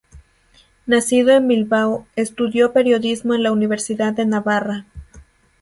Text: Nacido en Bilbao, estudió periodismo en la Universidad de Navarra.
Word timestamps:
Nacido 0.87 1.29
en 1.29 1.47
Bilbao, 1.47 2.07
estudió 2.15 2.73
periodismo 2.73 3.35
en 3.35 3.43
la 3.43 3.51
Universidad 3.51 4.13
de 4.13 4.25
Navarra. 4.25 4.87